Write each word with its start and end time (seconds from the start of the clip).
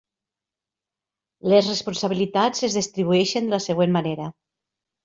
Les 1.53 1.69
responsabilitats 1.73 2.67
es 2.71 2.81
distribueixen 2.81 3.49
de 3.53 3.57
la 3.59 3.65
següent 3.71 3.97
manera. 4.01 4.37